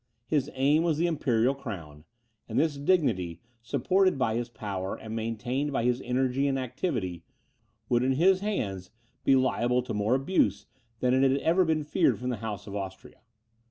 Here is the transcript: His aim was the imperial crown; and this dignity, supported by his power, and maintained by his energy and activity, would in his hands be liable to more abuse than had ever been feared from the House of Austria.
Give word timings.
His 0.25 0.49
aim 0.55 0.81
was 0.81 0.97
the 0.97 1.05
imperial 1.05 1.53
crown; 1.53 2.05
and 2.49 2.57
this 2.59 2.75
dignity, 2.75 3.39
supported 3.61 4.17
by 4.17 4.33
his 4.35 4.49
power, 4.49 4.95
and 4.95 5.15
maintained 5.15 5.71
by 5.71 5.83
his 5.83 6.01
energy 6.01 6.47
and 6.47 6.57
activity, 6.57 7.23
would 7.87 8.01
in 8.01 8.13
his 8.13 8.39
hands 8.39 8.89
be 9.23 9.35
liable 9.35 9.83
to 9.83 9.93
more 9.93 10.15
abuse 10.15 10.65
than 11.01 11.21
had 11.21 11.31
ever 11.37 11.63
been 11.65 11.83
feared 11.83 12.17
from 12.17 12.29
the 12.29 12.37
House 12.37 12.65
of 12.65 12.75
Austria. 12.75 13.21